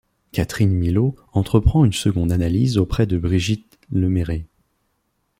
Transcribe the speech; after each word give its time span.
Catherine 0.31 0.71
Millot 0.73 1.13
entreprend 1.31 1.85
une 1.85 1.93
seconde 1.93 2.31
analyse 2.31 2.79
auprès 2.79 3.05
de 3.05 3.19
Brigitte 3.19 3.77
Lemérer. 3.91 4.47